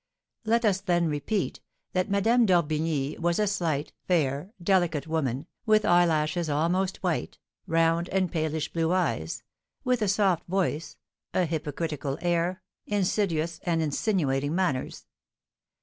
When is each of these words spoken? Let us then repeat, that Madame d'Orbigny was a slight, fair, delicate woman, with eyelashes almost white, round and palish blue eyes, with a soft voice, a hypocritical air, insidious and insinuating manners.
Let 0.45 0.65
us 0.65 0.81
then 0.81 1.07
repeat, 1.09 1.61
that 1.93 2.09
Madame 2.09 2.47
d'Orbigny 2.47 3.19
was 3.19 3.37
a 3.37 3.45
slight, 3.45 3.93
fair, 4.07 4.51
delicate 4.59 5.05
woman, 5.05 5.45
with 5.67 5.85
eyelashes 5.85 6.49
almost 6.49 6.97
white, 7.03 7.37
round 7.67 8.09
and 8.09 8.31
palish 8.31 8.73
blue 8.73 8.91
eyes, 8.93 9.43
with 9.83 10.01
a 10.01 10.07
soft 10.07 10.47
voice, 10.47 10.97
a 11.35 11.45
hypocritical 11.45 12.17
air, 12.23 12.63
insidious 12.87 13.59
and 13.61 13.79
insinuating 13.83 14.55
manners. 14.55 15.05